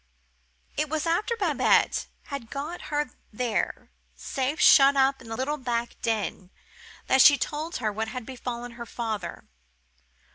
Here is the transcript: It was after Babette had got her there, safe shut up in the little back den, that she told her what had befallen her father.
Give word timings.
It 0.77 0.89
was 0.89 1.05
after 1.05 1.37
Babette 1.37 2.07
had 2.23 2.49
got 2.49 2.89
her 2.89 3.11
there, 3.31 3.91
safe 4.15 4.59
shut 4.59 4.95
up 4.95 5.21
in 5.21 5.29
the 5.29 5.37
little 5.37 5.57
back 5.57 5.95
den, 6.01 6.49
that 7.05 7.21
she 7.21 7.37
told 7.37 7.75
her 7.75 7.91
what 7.93 8.07
had 8.07 8.25
befallen 8.25 8.71
her 8.71 8.87
father. 8.87 9.45